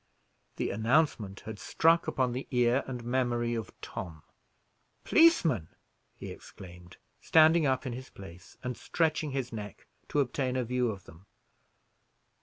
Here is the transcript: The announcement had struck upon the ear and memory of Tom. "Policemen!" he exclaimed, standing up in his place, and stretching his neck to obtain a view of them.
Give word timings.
The 0.55 0.71
announcement 0.71 1.41
had 1.41 1.59
struck 1.59 2.07
upon 2.07 2.31
the 2.31 2.47
ear 2.49 2.83
and 2.87 3.03
memory 3.03 3.53
of 3.53 3.69
Tom. 3.81 4.23
"Policemen!" 5.03 5.67
he 6.15 6.31
exclaimed, 6.31 6.97
standing 7.21 7.67
up 7.67 7.85
in 7.85 7.93
his 7.93 8.09
place, 8.09 8.57
and 8.63 8.75
stretching 8.75 9.29
his 9.29 9.53
neck 9.53 9.85
to 10.09 10.19
obtain 10.19 10.55
a 10.55 10.63
view 10.63 10.89
of 10.89 11.03
them. 11.03 11.27